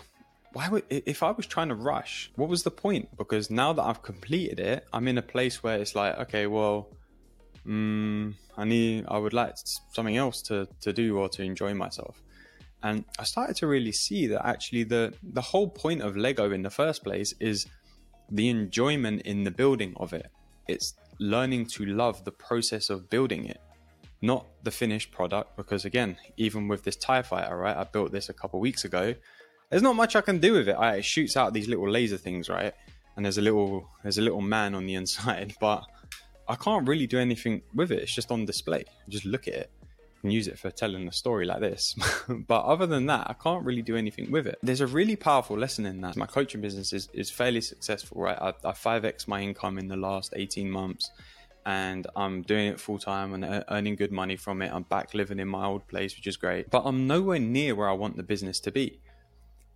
why 0.54 0.70
would 0.70 0.84
if 0.90 1.22
I 1.22 1.32
was 1.32 1.46
trying 1.46 1.70
to 1.70 1.76
rush, 1.76 2.32
what 2.36 2.50
was 2.50 2.64
the 2.64 2.72
point? 2.72 3.10
Because 3.18 3.50
now 3.50 3.74
that 3.74 3.84
I've 3.84 4.02
completed 4.02 4.60
it, 4.60 4.88
I'm 4.92 5.08
in 5.08 5.18
a 5.18 5.22
place 5.22 5.62
where 5.62 5.78
it's 5.80 5.96
like, 5.96 6.18
okay, 6.20 6.48
well, 6.48 6.88
mm, 7.66 8.34
I 8.58 8.66
need, 8.66 9.06
I 9.08 9.18
would 9.18 9.34
like 9.34 9.54
something 9.92 10.18
else 10.18 10.42
to, 10.44 10.68
to 10.82 10.92
do 10.92 11.18
or 11.18 11.30
to 11.30 11.44
enjoy 11.44 11.74
myself. 11.74 12.22
And 12.84 13.04
I 13.18 13.24
started 13.24 13.56
to 13.58 13.68
really 13.68 13.92
see 13.92 14.28
that 14.28 14.46
actually 14.46 14.84
the, 14.84 15.14
the 15.22 15.42
whole 15.42 15.68
point 15.68 16.02
of 16.02 16.16
Lego 16.16 16.52
in 16.52 16.62
the 16.62 16.70
first 16.70 17.04
place 17.04 17.34
is 17.40 17.68
the 18.32 18.50
enjoyment 18.50 19.24
in 19.24 19.44
the 19.44 19.52
building 19.52 19.94
of 19.98 20.14
it. 20.14 20.28
It's 20.68 20.94
learning 21.20 21.66
to 21.66 21.86
love 21.86 22.24
the 22.24 22.32
process 22.32 22.90
of 22.90 23.10
building 23.10 23.46
it, 23.46 23.60
not 24.22 24.46
the 24.64 24.72
finished 24.72 25.12
product. 25.12 25.58
Because 25.58 25.84
again, 25.84 26.16
even 26.38 26.68
with 26.68 26.84
this 26.84 26.96
TIE 26.96 27.22
fighter, 27.22 27.58
right, 27.58 27.76
I 27.76 27.84
built 27.84 28.12
this 28.12 28.30
a 28.30 28.34
couple 28.34 28.60
weeks 28.60 28.86
ago. 28.86 29.14
There's 29.70 29.84
not 29.84 29.96
much 29.96 30.16
I 30.16 30.22
can 30.22 30.40
do 30.40 30.54
with 30.54 30.70
it. 30.70 30.78
It 30.80 31.06
shoots 31.06 31.36
out 31.36 31.54
these 31.54 31.68
little 31.68 31.90
laser 31.90 32.18
things, 32.18 32.50
right? 32.50 32.74
And 33.16 33.26
there's 33.26 33.38
a 33.38 33.42
little 33.42 33.90
there's 34.04 34.18
a 34.18 34.22
little 34.22 34.42
man 34.42 34.74
on 34.74 34.86
the 34.86 34.96
inside, 35.02 35.54
but 35.60 35.84
I 36.48 36.56
can't 36.56 36.88
really 36.88 37.08
do 37.08 37.20
anything 37.20 37.62
with 37.76 37.92
it. 37.92 38.00
It's 38.00 38.16
just 38.16 38.32
on 38.32 38.46
display. 38.46 38.86
Just 39.10 39.26
look 39.26 39.48
at 39.48 39.54
it 39.54 39.72
and 40.24 40.34
use 40.34 40.48
it 40.48 40.60
for 40.60 40.72
telling 40.72 41.08
a 41.08 41.12
story 41.12 41.46
like 41.46 41.60
this. 41.60 41.96
but 42.30 42.64
other 42.66 42.86
than 42.86 43.06
that, 43.08 43.30
I 43.30 43.34
can't 43.34 43.64
really 43.64 43.82
do 43.82 43.96
anything 43.96 44.32
with 44.32 44.48
it. 44.48 44.60
There's 44.62 44.82
a 44.82 44.88
really 44.88 45.16
powerful 45.16 45.58
lesson 45.58 45.86
in 45.86 46.02
that. 46.02 46.18
My 46.18 46.26
coaching 46.26 46.62
business 46.62 46.94
is, 46.94 47.10
is 47.14 47.30
fairly 47.30 47.62
successful, 47.62 48.22
right? 48.22 48.38
I, 48.40 48.50
I 48.64 48.72
5x 48.72 49.28
my 49.28 49.42
income 49.42 49.78
in 49.78 49.88
the 49.88 49.98
last 49.98 50.34
18 50.36 50.70
months 50.70 51.12
and 51.66 52.08
I'm 52.16 52.42
doing 52.42 52.68
it 52.68 52.80
full 52.80 53.00
time 53.00 53.34
and 53.34 53.64
earning 53.70 53.96
good 53.96 54.12
money 54.12 54.36
from 54.36 54.62
it. 54.62 54.72
I'm 54.74 54.84
back 54.84 55.14
living 55.14 55.40
in 55.40 55.48
my 55.48 55.66
old 55.66 55.88
place, 55.88 56.16
which 56.16 56.28
is 56.28 56.38
great. 56.38 56.70
But 56.70 56.84
I'm 56.86 57.08
nowhere 57.08 57.40
near 57.40 57.76
where 57.76 57.90
I 57.90 57.94
want 57.94 58.18
the 58.18 58.24
business 58.24 58.60
to 58.62 58.72
be. 58.72 59.00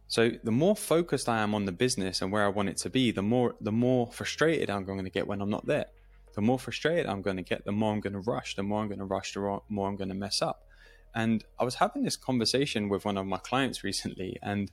So 0.08 0.32
the 0.44 0.52
more 0.52 0.76
focused 0.76 1.30
I 1.30 1.40
am 1.40 1.56
on 1.56 1.66
the 1.66 1.72
business 1.72 2.22
and 2.22 2.32
where 2.32 2.46
I 2.46 2.50
want 2.50 2.70
it 2.70 2.78
to 2.78 2.90
be, 2.90 3.12
the 3.12 3.22
more 3.22 3.56
the 3.62 3.72
more 3.72 4.12
frustrated 4.12 4.70
I'm 4.70 4.86
going 4.86 5.04
to 5.04 5.10
get 5.10 5.28
when 5.28 5.42
I'm 5.42 5.50
not 5.50 5.66
there. 5.66 5.88
The 6.34 6.42
more 6.42 6.60
frustrated 6.60 7.06
I'm 7.06 7.22
going 7.22 7.38
to 7.38 7.44
get, 7.44 7.66
the 7.66 7.72
more 7.72 7.94
I'm 7.94 8.00
going 8.00 8.14
to 8.14 8.20
rush. 8.20 8.56
The 8.56 8.64
more 8.64 8.82
I'm 8.82 8.88
going 8.88 9.00
to 9.00 9.06
rush, 9.06 9.34
the 9.34 9.60
more 9.70 9.88
I'm 9.88 9.96
going 9.96 10.10
to 10.10 10.16
mess 10.16 10.42
up. 10.42 10.68
And 11.16 11.44
I 11.60 11.64
was 11.64 11.76
having 11.76 12.04
this 12.04 12.16
conversation 12.16 12.90
with 12.90 13.06
one 13.06 13.18
of 13.18 13.26
my 13.26 13.38
clients 13.38 13.84
recently, 13.90 14.38
and 14.42 14.72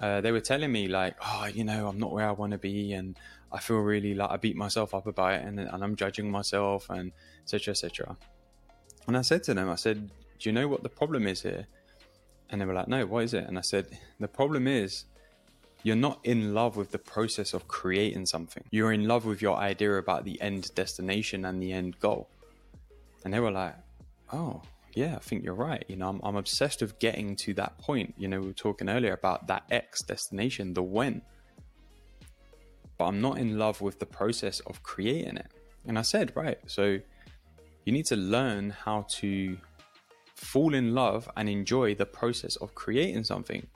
uh, 0.00 0.20
they 0.20 0.32
were 0.32 0.40
telling 0.40 0.72
me 0.72 0.88
like, 0.88 1.16
oh, 1.24 1.46
you 1.46 1.62
know, 1.62 1.86
I'm 1.86 1.98
not 1.98 2.10
where 2.10 2.26
I 2.26 2.32
want 2.32 2.52
to 2.52 2.58
be, 2.58 2.92
and 2.92 3.16
I 3.52 3.60
feel 3.60 3.78
really 3.78 4.14
like 4.14 4.30
I 4.30 4.36
beat 4.36 4.56
myself 4.56 4.94
up 4.94 5.06
about 5.06 5.34
it, 5.34 5.44
and, 5.44 5.60
and 5.60 5.84
I'm 5.84 5.94
judging 5.94 6.30
myself, 6.30 6.88
and 6.90 7.12
etc. 7.42 7.72
etc. 7.72 8.16
And 9.06 9.16
I 9.16 9.22
said 9.22 9.42
to 9.44 9.54
them, 9.54 9.68
I 9.68 9.76
said, 9.76 10.10
do 10.38 10.48
you 10.48 10.52
know 10.52 10.68
what 10.68 10.82
the 10.82 10.88
problem 10.88 11.26
is 11.26 11.42
here? 11.42 11.66
And 12.48 12.60
they 12.60 12.64
were 12.64 12.74
like, 12.74 12.88
no, 12.88 13.06
what 13.06 13.24
is 13.24 13.34
it? 13.34 13.44
And 13.44 13.58
I 13.58 13.60
said, 13.60 13.86
the 14.18 14.28
problem 14.28 14.66
is 14.66 15.04
you're 15.82 15.96
not 15.96 16.20
in 16.24 16.54
love 16.54 16.76
with 16.76 16.90
the 16.90 16.98
process 16.98 17.54
of 17.54 17.68
creating 17.68 18.26
something. 18.26 18.64
You're 18.70 18.92
in 18.92 19.06
love 19.06 19.24
with 19.24 19.40
your 19.40 19.56
idea 19.56 19.96
about 19.96 20.24
the 20.24 20.40
end 20.40 20.74
destination 20.74 21.44
and 21.44 21.62
the 21.62 21.72
end 21.72 21.98
goal. 22.00 22.28
And 23.24 23.32
they 23.32 23.40
were 23.40 23.50
like, 23.50 23.74
oh, 24.32 24.62
yeah, 24.94 25.16
I 25.16 25.18
think 25.18 25.44
you're 25.44 25.54
right. 25.54 25.84
You 25.88 25.96
know, 25.96 26.08
I'm, 26.08 26.20
I'm 26.22 26.36
obsessed 26.36 26.80
with 26.80 26.98
getting 26.98 27.36
to 27.36 27.54
that 27.54 27.78
point. 27.78 28.14
You 28.18 28.28
know, 28.28 28.40
we 28.40 28.48
were 28.48 28.52
talking 28.52 28.88
earlier 28.88 29.12
about 29.12 29.46
that 29.46 29.64
X 29.70 30.02
destination, 30.02 30.74
the 30.74 30.82
when. 30.82 31.22
But 32.98 33.06
I'm 33.06 33.20
not 33.20 33.38
in 33.38 33.58
love 33.58 33.80
with 33.80 33.98
the 33.98 34.06
process 34.06 34.60
of 34.60 34.82
creating 34.82 35.36
it. 35.36 35.46
And 35.86 35.98
I 35.98 36.02
said, 36.02 36.32
right, 36.34 36.58
so 36.66 36.98
you 37.84 37.92
need 37.92 38.06
to 38.06 38.16
learn 38.16 38.70
how 38.70 39.06
to 39.10 39.56
fall 40.34 40.74
in 40.74 40.94
love 40.94 41.30
and 41.36 41.48
enjoy 41.48 41.94
the 41.94 42.06
process 42.06 42.56
of 42.56 42.74
creating 42.74 43.24
something. 43.24 43.66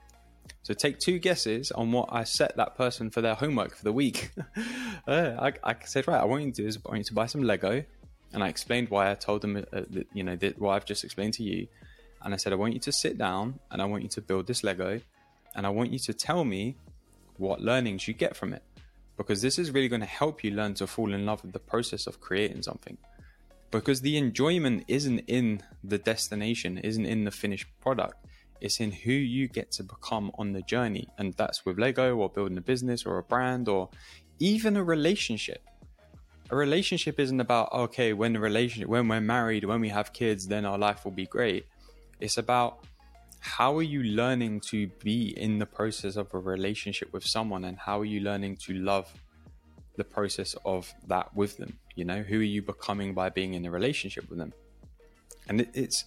So 0.63 0.73
take 0.73 0.99
two 0.99 1.19
guesses 1.19 1.71
on 1.73 1.93
what 1.93 2.09
I 2.11 2.25
set 2.25 2.57
that 2.57 2.77
person 2.77 3.11
for 3.11 3.21
their 3.21 3.35
homework 3.35 3.77
for 3.77 3.85
the 3.85 3.93
week. 3.93 4.31
uh, 5.07 5.35
I, 5.39 5.53
I, 5.63 5.77
said, 5.85 6.09
right, 6.09 6.21
I 6.21 6.25
want 6.25 6.45
you 6.45 6.53
to 6.53 6.63
do 6.63 6.69
is 6.69 6.79
I 6.85 6.89
want 6.89 6.99
you 6.99 7.05
to 7.05 7.15
buy 7.15 7.27
some 7.27 7.43
Lego 7.43 7.85
and 8.33 8.43
I 8.43 8.49
explained 8.49 8.89
why 8.89 9.11
I 9.11 9.15
told 9.15 9.43
them, 9.43 9.65
uh, 9.73 9.83
you 10.13 10.25
know, 10.25 10.37
that, 10.37 10.59
what 10.59 10.71
I've 10.71 10.87
just 10.87 11.05
explained 11.05 11.35
to 11.35 11.43
you. 11.43 11.69
And 12.23 12.33
I 12.33 12.39
said, 12.39 12.53
I 12.53 12.57
want 12.57 12.73
you 12.73 12.81
to 12.81 12.93
sit 12.93 13.19
down 13.19 13.61
and 13.71 13.83
I 13.83 13.85
want 13.85 14.03
you 14.03 14.09
to 14.11 14.23
build 14.23 14.47
this 14.47 14.65
Lego 14.65 15.01
and 15.55 15.67
I 15.67 15.69
want 15.69 15.93
you 15.93 15.99
to 16.01 16.15
tell 16.15 16.45
me 16.45 16.77
what 17.37 17.61
learnings 17.61 18.09
you 18.09 18.15
get 18.15 18.35
from 18.35 18.53
it. 18.53 18.63
Because 19.17 19.43
this 19.43 19.59
is 19.59 19.71
really 19.71 19.89
going 19.89 20.01
to 20.01 20.07
help 20.07 20.43
you 20.43 20.51
learn 20.51 20.75
to 20.75 20.87
fall 20.87 21.13
in 21.13 21.25
love 21.25 21.43
with 21.43 21.53
the 21.53 21.61
process 21.61 22.07
of 22.07 22.21
creating 22.21 22.63
something. 22.63 22.99
Because 23.71 24.01
the 24.01 24.17
enjoyment 24.17 24.85
isn't 24.89 25.21
in 25.21 25.63
the 25.85 25.99
destination, 25.99 26.79
isn't 26.79 27.07
in 27.07 27.25
the 27.25 27.31
finished 27.31 27.67
product. 27.81 28.15
It's 28.61 28.81
in 28.81 28.93
who 28.93 29.13
you 29.13 29.49
get 29.49 29.71
to 29.73 29.83
become 29.83 30.31
on 30.39 30.53
the 30.53 30.63
journey. 30.63 31.09
And 31.19 31.35
that's 31.35 31.65
with 31.65 31.79
Lego 31.79 32.17
or 32.17 32.29
building 32.29 32.59
a 32.59 32.63
business 32.63 33.05
or 33.05 33.19
a 33.19 33.23
brand 33.23 33.69
or 33.69 33.91
even 34.39 34.77
a 34.77 34.85
relationship. 34.85 35.63
A 36.51 36.57
relationship 36.57 37.19
isn't 37.19 37.41
about 37.41 37.73
okay 37.73 38.13
when 38.13 38.33
the 38.33 38.41
relationship 38.41 38.89
when 38.89 39.09
we're 39.09 39.21
married 39.21 39.65
when 39.65 39.81
we 39.81 39.89
have 39.89 40.13
kids 40.13 40.47
then 40.47 40.65
our 40.65 40.79
life 40.79 41.05
will 41.05 41.13
be 41.13 41.27
great. 41.27 41.67
It's 42.21 42.37
about 42.37 42.85
how 43.41 43.77
are 43.77 43.83
you 43.83 44.03
learning 44.03 44.61
to 44.61 44.87
be 45.03 45.39
in 45.39 45.59
the 45.59 45.67
process 45.67 46.17
of 46.17 46.33
a 46.33 46.39
relationship 46.39 47.13
with 47.13 47.27
someone 47.27 47.65
and 47.65 47.79
how 47.79 48.01
are 48.01 48.05
you 48.05 48.21
learning 48.21 48.57
to 48.57 48.75
love 48.75 49.13
the 49.97 50.05
process 50.05 50.55
of 50.65 50.93
that 51.07 51.35
with 51.35 51.57
them? 51.57 51.79
You 51.95 52.05
know 52.05 52.23
who 52.23 52.41
are 52.41 52.43
you 52.43 52.63
becoming 52.63 53.15
by 53.15 53.31
being 53.31 53.55
in 53.55 53.65
a 53.65 53.71
relationship 53.71 54.29
with 54.29 54.39
them? 54.39 54.53
And 55.49 55.63
it, 55.63 55.71
it's 55.75 56.05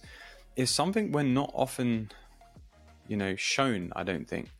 it's 0.56 0.72
something 0.72 1.12
we're 1.12 1.22
not 1.22 1.50
often 1.54 2.10
you 3.08 3.16
know 3.16 3.36
shown 3.36 3.92
i 3.96 4.02
don't 4.02 4.28
think. 4.28 4.50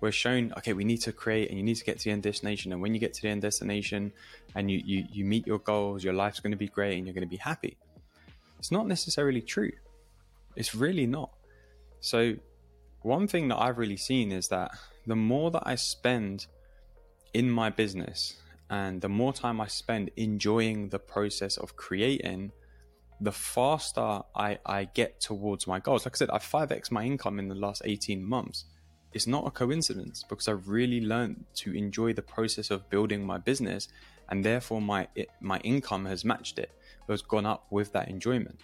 We're 0.00 0.12
shown 0.12 0.52
okay 0.58 0.72
we 0.74 0.84
need 0.84 1.02
to 1.02 1.12
create 1.12 1.48
and 1.48 1.58
you 1.58 1.64
need 1.64 1.76
to 1.76 1.84
get 1.84 1.98
to 1.98 2.04
the 2.04 2.10
end 2.10 2.22
destination. 2.22 2.72
And 2.72 2.82
when 2.82 2.92
you 2.94 3.00
get 3.00 3.14
to 3.14 3.22
the 3.22 3.28
end 3.28 3.42
destination 3.42 4.12
and 4.54 4.70
you 4.70 4.80
you, 4.84 5.06
you 5.10 5.24
meet 5.24 5.46
your 5.46 5.58
goals 5.58 6.04
your 6.04 6.12
life's 6.12 6.40
going 6.40 6.52
to 6.52 6.56
be 6.58 6.68
great 6.68 6.96
and 6.96 7.06
you're 7.06 7.14
going 7.14 7.24
to 7.30 7.30
be 7.30 7.36
happy. 7.36 7.76
It's 8.58 8.70
not 8.70 8.86
necessarily 8.86 9.40
true. 9.40 9.72
It's 10.54 10.74
really 10.74 11.06
not. 11.06 11.30
So 12.00 12.36
one 13.06 13.28
thing 13.28 13.46
that 13.46 13.58
i've 13.60 13.78
really 13.78 13.96
seen 13.96 14.32
is 14.32 14.48
that 14.48 14.68
the 15.06 15.14
more 15.14 15.48
that 15.52 15.62
i 15.64 15.76
spend 15.76 16.46
in 17.34 17.48
my 17.48 17.70
business 17.70 18.34
and 18.68 19.00
the 19.00 19.08
more 19.08 19.32
time 19.32 19.60
i 19.60 19.66
spend 19.68 20.10
enjoying 20.16 20.88
the 20.88 20.98
process 20.98 21.56
of 21.56 21.76
creating 21.76 22.50
the 23.20 23.32
faster 23.32 24.20
I, 24.34 24.58
I 24.66 24.84
get 24.84 25.20
towards 25.20 25.66
my 25.66 25.80
goals. 25.80 26.04
Like 26.04 26.16
I 26.16 26.18
said, 26.18 26.30
I've 26.30 26.42
5x 26.42 26.90
my 26.90 27.04
income 27.04 27.38
in 27.38 27.48
the 27.48 27.54
last 27.54 27.82
18 27.84 28.22
months 28.24 28.66
it's 29.16 29.26
not 29.26 29.46
a 29.46 29.50
coincidence 29.50 30.22
because 30.28 30.46
I've 30.46 30.68
really 30.68 31.00
learned 31.00 31.46
to 31.54 31.72
enjoy 31.72 32.12
the 32.12 32.20
process 32.20 32.70
of 32.70 32.90
building 32.90 33.24
my 33.24 33.38
business, 33.38 33.88
and 34.28 34.44
therefore 34.44 34.82
my 34.82 35.08
it, 35.14 35.30
my 35.40 35.58
income 35.60 36.04
has 36.04 36.22
matched 36.22 36.58
it, 36.58 36.70
it 37.08 37.10
has 37.10 37.22
gone 37.22 37.46
up 37.46 37.66
with 37.70 37.92
that 37.92 38.08
enjoyment. 38.08 38.60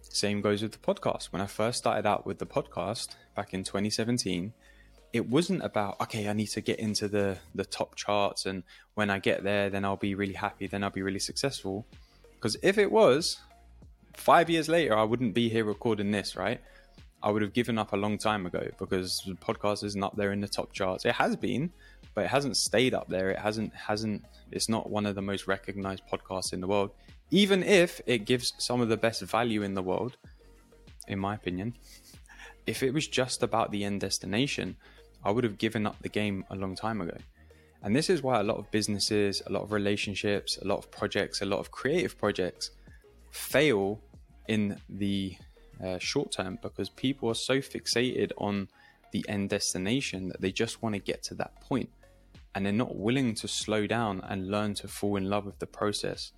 Same 0.00 0.40
goes 0.40 0.60
with 0.62 0.72
the 0.72 0.78
podcast. 0.78 1.26
When 1.26 1.40
I 1.40 1.46
first 1.46 1.78
started 1.78 2.04
out 2.04 2.26
with 2.26 2.38
the 2.38 2.46
podcast 2.46 3.14
back 3.36 3.54
in 3.54 3.62
2017, 3.62 4.52
it 5.12 5.28
wasn't 5.28 5.62
about 5.62 6.00
okay, 6.00 6.28
I 6.28 6.32
need 6.32 6.48
to 6.48 6.60
get 6.60 6.80
into 6.80 7.06
the 7.06 7.38
the 7.54 7.64
top 7.64 7.94
charts, 7.94 8.44
and 8.44 8.64
when 8.94 9.08
I 9.08 9.20
get 9.20 9.44
there, 9.44 9.70
then 9.70 9.84
I'll 9.84 9.96
be 9.96 10.16
really 10.16 10.34
happy, 10.34 10.66
then 10.66 10.82
I'll 10.82 10.90
be 10.90 11.02
really 11.02 11.20
successful. 11.20 11.86
Because 12.34 12.56
if 12.60 12.76
it 12.76 12.90
was, 12.90 13.40
five 14.16 14.50
years 14.50 14.68
later, 14.68 14.96
I 14.96 15.04
wouldn't 15.04 15.34
be 15.34 15.48
here 15.48 15.64
recording 15.64 16.10
this, 16.10 16.36
right? 16.36 16.60
I 17.22 17.30
would 17.30 17.42
have 17.42 17.52
given 17.52 17.78
up 17.78 17.92
a 17.92 17.96
long 17.96 18.18
time 18.18 18.46
ago 18.46 18.68
because 18.78 19.22
the 19.26 19.34
podcast 19.34 19.82
isn't 19.84 20.02
up 20.02 20.16
there 20.16 20.32
in 20.32 20.40
the 20.40 20.48
top 20.48 20.72
charts. 20.72 21.04
It 21.04 21.14
has 21.14 21.34
been, 21.34 21.72
but 22.14 22.24
it 22.24 22.28
hasn't 22.28 22.56
stayed 22.56 22.94
up 22.94 23.08
there. 23.08 23.30
It 23.30 23.38
hasn't 23.38 23.74
hasn't. 23.74 24.24
It's 24.52 24.68
not 24.68 24.90
one 24.90 25.06
of 25.06 25.14
the 25.14 25.22
most 25.22 25.46
recognized 25.46 26.02
podcasts 26.12 26.52
in 26.52 26.60
the 26.60 26.66
world, 26.66 26.90
even 27.30 27.62
if 27.62 28.00
it 28.06 28.26
gives 28.26 28.52
some 28.58 28.80
of 28.80 28.88
the 28.88 28.96
best 28.96 29.22
value 29.22 29.62
in 29.62 29.74
the 29.74 29.82
world, 29.82 30.16
in 31.08 31.18
my 31.18 31.34
opinion. 31.34 31.74
If 32.66 32.82
it 32.82 32.92
was 32.92 33.06
just 33.06 33.42
about 33.42 33.70
the 33.70 33.84
end 33.84 34.00
destination, 34.00 34.76
I 35.24 35.30
would 35.30 35.44
have 35.44 35.58
given 35.58 35.86
up 35.86 35.96
the 36.02 36.08
game 36.08 36.44
a 36.50 36.56
long 36.56 36.74
time 36.74 37.00
ago. 37.00 37.16
And 37.82 37.94
this 37.94 38.10
is 38.10 38.22
why 38.22 38.40
a 38.40 38.42
lot 38.42 38.58
of 38.58 38.70
businesses, 38.70 39.42
a 39.46 39.52
lot 39.52 39.62
of 39.62 39.72
relationships, 39.72 40.58
a 40.62 40.66
lot 40.66 40.78
of 40.78 40.90
projects, 40.90 41.42
a 41.42 41.44
lot 41.44 41.60
of 41.60 41.70
creative 41.70 42.18
projects 42.18 42.70
fail 43.30 44.00
in 44.48 44.80
the 44.88 45.36
uh, 45.84 45.98
short 45.98 46.32
term 46.32 46.58
because 46.62 46.88
people 46.88 47.28
are 47.28 47.34
so 47.34 47.58
fixated 47.58 48.32
on 48.38 48.68
the 49.12 49.24
end 49.28 49.50
destination 49.50 50.28
that 50.28 50.40
they 50.40 50.52
just 50.52 50.82
want 50.82 50.94
to 50.94 51.00
get 51.00 51.22
to 51.22 51.34
that 51.34 51.60
point 51.60 51.88
and 52.54 52.64
they're 52.64 52.72
not 52.72 52.96
willing 52.96 53.34
to 53.34 53.46
slow 53.46 53.86
down 53.86 54.22
and 54.28 54.50
learn 54.50 54.74
to 54.74 54.88
fall 54.88 55.16
in 55.16 55.28
love 55.28 55.44
with 55.44 55.58
the 55.58 55.66
process 55.66 56.32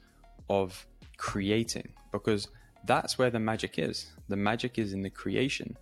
of 0.51 0.87
creating 1.17 1.89
because 2.11 2.49
that's 2.85 3.19
where 3.19 3.31
the 3.31 3.39
magic 3.39 3.79
is. 3.79 4.13
The 4.29 4.37
magic 4.37 4.79
is 4.79 4.93
in 4.93 5.03
the 5.03 5.11
creation. 5.11 5.77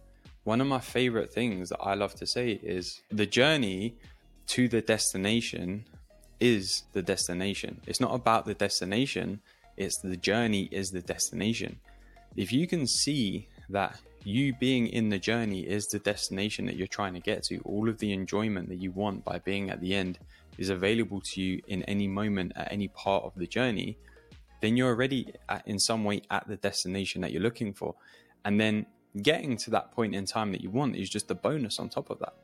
One 0.45 0.61
of 0.61 0.67
my 0.67 0.79
favorite 0.79 1.33
things 1.33 1.71
that 1.71 1.81
I 1.81 1.95
love 1.95 2.15
to 2.17 2.27
say 2.27 2.61
is 2.63 3.01
the 3.11 3.27
journey 3.27 3.97
to 4.49 4.69
the 4.69 4.83
destination 4.83 5.87
is 6.39 6.83
the 6.93 7.03
destination. 7.03 7.81
It's 7.87 8.01
not 8.01 8.15
about 8.15 8.45
the 8.45 8.55
destination, 8.55 9.41
it's 9.77 9.99
the 9.99 10.17
journey 10.17 10.69
is 10.71 10.91
the 10.91 11.03
destination 11.03 11.81
if 12.37 12.53
you 12.53 12.67
can 12.67 12.87
see 12.87 13.49
that 13.71 13.99
you 14.25 14.53
being 14.55 14.89
in 14.89 15.09
the 15.09 15.19
journey 15.19 15.61
is 15.61 15.87
the 15.87 15.99
destination 16.01 16.67
that 16.67 16.77
you're 16.77 16.87
trying 16.87 17.15
to 17.15 17.21
get 17.21 17.43
to, 17.45 17.59
all 17.61 17.89
of 17.89 17.99
the 17.99 18.13
enjoyment 18.13 18.69
that 18.69 18.77
you 18.77 18.91
want 18.91 19.25
by 19.25 19.39
being 19.39 19.71
at 19.71 19.81
the 19.81 19.95
end 19.95 20.19
is 20.59 20.69
available 20.69 21.21
to 21.21 21.41
you 21.41 21.63
in 21.69 21.83
any 21.85 22.09
moment 22.09 22.53
at 22.57 22.71
any 22.73 22.89
part 22.89 23.25
of 23.25 23.33
the 23.37 23.47
journey, 23.47 23.97
then 24.61 24.77
you're 24.77 24.89
already 24.89 25.33
at, 25.49 25.67
in 25.67 25.79
some 25.79 26.05
way 26.05 26.23
at 26.31 26.47
the 26.49 26.57
destination 26.57 27.21
that 27.21 27.33
you're 27.33 27.43
looking 27.43 27.73
for. 27.73 27.95
And 28.45 28.61
then 28.61 28.87
getting 29.23 29.57
to 29.59 29.71
that 29.71 29.93
point 29.93 30.15
in 30.15 30.25
time 30.25 30.53
that 30.53 30.61
you 30.61 30.71
want 30.71 30.97
is 30.97 31.09
just 31.09 31.31
a 31.31 31.35
bonus 31.35 31.79
on 31.79 31.89
top 31.89 32.11
of 32.11 32.19
that. 32.19 32.35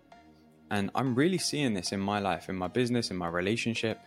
And 0.70 0.90
I'm 0.94 1.14
really 1.14 1.38
seeing 1.38 1.74
this 1.74 1.92
in 1.92 2.00
my 2.00 2.18
life, 2.18 2.48
in 2.48 2.56
my 2.56 2.68
business, 2.68 3.10
in 3.10 3.16
my 3.16 3.28
relationship 3.28 4.00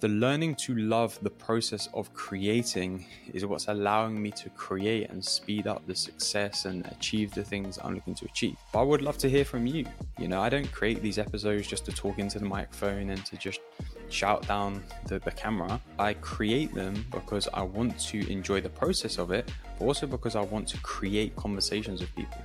the 0.00 0.08
learning 0.08 0.54
to 0.54 0.76
love 0.76 1.18
the 1.22 1.30
process 1.30 1.88
of 1.92 2.12
creating 2.14 3.04
is 3.34 3.44
what's 3.44 3.66
allowing 3.66 4.22
me 4.22 4.30
to 4.30 4.48
create 4.50 5.10
and 5.10 5.24
speed 5.24 5.66
up 5.66 5.84
the 5.86 5.94
success 5.94 6.66
and 6.66 6.86
achieve 6.86 7.34
the 7.34 7.42
things 7.42 7.80
I'm 7.82 7.94
looking 7.94 8.14
to 8.14 8.24
achieve. 8.26 8.56
But 8.72 8.80
I 8.80 8.82
would 8.84 9.02
love 9.02 9.18
to 9.18 9.28
hear 9.28 9.44
from 9.44 9.66
you. 9.66 9.86
You 10.16 10.28
know, 10.28 10.40
I 10.40 10.48
don't 10.50 10.70
create 10.70 11.02
these 11.02 11.18
episodes 11.18 11.66
just 11.66 11.84
to 11.86 11.92
talk 11.92 12.20
into 12.20 12.38
the 12.38 12.44
microphone 12.44 13.10
and 13.10 13.26
to 13.26 13.36
just 13.36 13.60
shout 14.08 14.46
down 14.46 14.84
the, 15.06 15.18
the 15.18 15.32
camera. 15.32 15.80
I 15.98 16.14
create 16.14 16.72
them 16.74 17.04
because 17.10 17.48
I 17.52 17.62
want 17.62 17.98
to 17.98 18.30
enjoy 18.30 18.60
the 18.60 18.70
process 18.70 19.18
of 19.18 19.32
it, 19.32 19.50
but 19.78 19.84
also 19.84 20.06
because 20.06 20.36
I 20.36 20.42
want 20.42 20.68
to 20.68 20.78
create 20.78 21.34
conversations 21.34 22.00
with 22.00 22.14
people. 22.14 22.40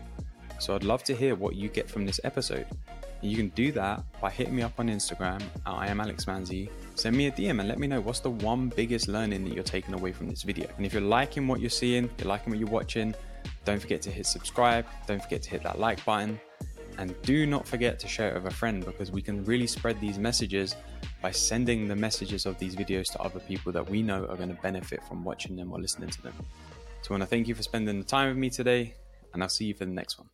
So 0.60 0.74
I'd 0.74 0.84
love 0.84 1.04
to 1.04 1.16
hear 1.16 1.36
what 1.36 1.56
you 1.56 1.70
get 1.70 1.88
from 1.88 2.06
this 2.06 2.20
episode. 2.24 2.66
You 3.24 3.38
can 3.38 3.50
do 3.50 3.72
that 3.72 4.04
by 4.20 4.30
hitting 4.30 4.54
me 4.54 4.64
up 4.64 4.78
on 4.80 4.90
Instagram 4.90 5.42
I 5.66 5.88
am 5.88 6.02
Alex 6.02 6.26
Manzi. 6.26 6.70
Send 6.96 7.16
me 7.16 7.28
a 7.28 7.32
DM 7.32 7.62
and 7.62 7.70
let 7.70 7.80
me 7.80 7.88
know 7.88 8.02
what's 8.02 8.20
the 8.20 8.30
one 8.30 8.68
biggest 8.68 9.08
learning 9.08 9.46
that 9.46 9.54
you're 9.54 9.64
taking 9.64 9.94
away 9.94 10.12
from 10.12 10.28
this 10.28 10.44
video. 10.44 10.68
And 10.76 10.86
if 10.86 10.92
you're 10.92 11.02
liking 11.02 11.48
what 11.48 11.62
you're 11.62 11.70
seeing, 11.70 12.10
you're 12.18 12.28
liking 12.28 12.52
what 12.52 12.60
you're 12.60 12.68
watching, 12.68 13.16
don't 13.64 13.80
forget 13.80 14.02
to 14.02 14.12
hit 14.12 14.26
subscribe, 14.26 14.86
don't 15.08 15.24
forget 15.24 15.42
to 15.44 15.50
hit 15.52 15.64
that 15.64 15.80
like 15.80 16.04
button. 16.04 16.38
And 16.98 17.16
do 17.22 17.46
not 17.46 17.66
forget 17.66 17.98
to 18.00 18.10
share 18.10 18.32
it 18.32 18.44
with 18.44 18.52
a 18.52 18.56
friend 18.56 18.86
because 18.86 19.10
we 19.10 19.22
can 19.22 19.46
really 19.46 19.68
spread 19.68 20.02
these 20.02 20.20
messages 20.20 20.76
by 21.22 21.32
sending 21.32 21.88
the 21.88 21.96
messages 21.96 22.46
of 22.46 22.60
these 22.60 22.76
videos 22.76 23.10
to 23.14 23.22
other 23.22 23.40
people 23.40 23.72
that 23.72 23.90
we 23.90 24.02
know 24.02 24.26
are 24.26 24.36
going 24.36 24.54
to 24.54 24.62
benefit 24.62 25.02
from 25.08 25.24
watching 25.24 25.56
them 25.56 25.72
or 25.72 25.80
listening 25.80 26.10
to 26.10 26.22
them. 26.22 26.34
So 27.02 27.12
I 27.12 27.14
want 27.14 27.24
to 27.24 27.28
thank 27.28 27.48
you 27.48 27.56
for 27.56 27.64
spending 27.64 28.00
the 28.00 28.06
time 28.06 28.28
with 28.28 28.38
me 28.38 28.50
today, 28.50 28.96
and 29.34 29.42
I'll 29.42 29.50
see 29.50 29.66
you 29.66 29.74
for 29.74 29.86
the 29.86 29.92
next 29.92 30.20
one. 30.20 30.34